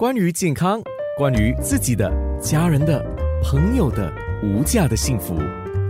[0.00, 0.80] 关于健康，
[1.18, 2.10] 关于自己的、
[2.40, 3.04] 家人的、
[3.42, 4.10] 朋友的
[4.42, 5.36] 无价的幸福，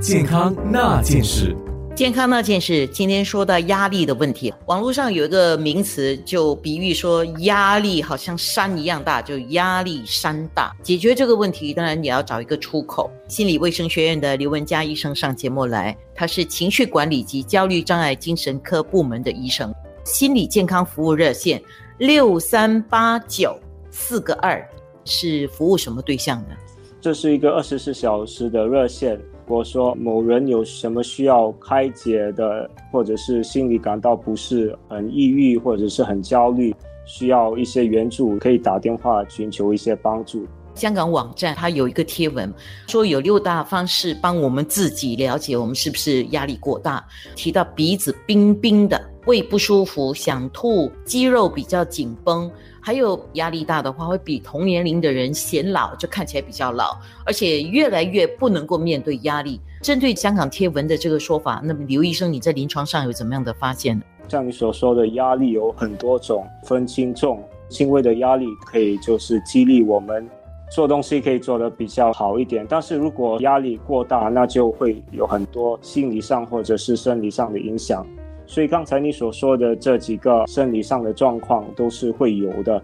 [0.03, 1.57] 健康那件事。
[1.95, 4.53] 健康那件事，今天说到压力的问题。
[4.67, 10.75] 网络上有一个名词，就比喻说压力好像山一样大，就压力山大。
[10.83, 13.09] 解决这个问题，当然也要找一个出口。
[13.29, 19.73] 心理卫生学院的刘文佳医生上节目来，他是情绪管理及焦虑障碍精神科部门的医生。
[20.03, 21.63] 心理健康服务热线
[21.99, 23.57] 六三八九
[23.91, 24.67] 四个二
[25.05, 26.57] 是服务什么对象的？
[27.01, 29.21] 这是一个二十四小时的热线。
[29.47, 36.73] 我说某人有什么需要开解的，或者是心里感到不适、很抑郁，或者是很焦虑，
[37.05, 40.47] 需要一些援助，可以打电话寻求一些帮助。
[40.81, 42.51] 香港网站它有一个贴文，
[42.87, 47.05] 说有六大方式帮我们自己了解我们是不是压力过大。
[47.37, 59.61] 提到鼻子冰冰的、胃不舒服、想吐、肌肉比较紧绷，还有压力大的话会比同年龄的人显老，就看起来比较老，而且越来越不能够面对压力。
[59.83, 64.03] 针对香港贴文的这个说法，那么刘医生你在临床上有怎么样的发现呢？
[64.31, 67.45] 像你所说的压力有很多种，分轻重。
[67.69, 70.29] 轻微的压力可以就是激励我们。
[70.71, 78.07] 做东西可以做得比较好一点，但是如果压力过大，那就会有很多心理上或者是生理上的影响。
[78.47, 82.81] 所以刚才你所说的这几个生理上的状况都是会有的，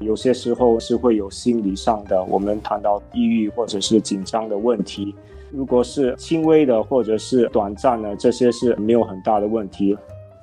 [0.00, 2.22] 有些时候是会有心理上的。
[2.24, 5.14] 我们谈到抑郁或者是紧张的问题，
[5.50, 9.96] 如果是轻微的或者是短暂的，这些是没有很大的问题。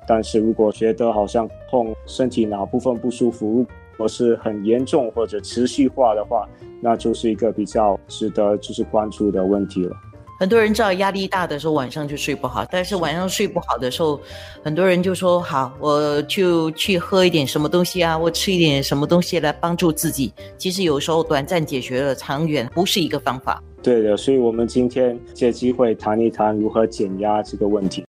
[0.06, 6.48] 但是如果觉得好像痛，身体哪部分不舒服，或是很严重或者持续化的话，
[6.80, 9.96] 那就是一个比较值得就是关注的问题了。
[10.38, 14.20] 很多人知道压力大的时候晚上就睡不好，但是晚上睡不好的时候，
[14.62, 20.30] 很多人就说好，我就去喝一点什么东西啊，我吃一点什么东西来帮助自己。
[20.58, 23.62] 其实有时候短暂解决了，长远不是一个方法。
[23.82, 28.04] 对的，所以我们今天借机会谈一谈如何减压这个问题。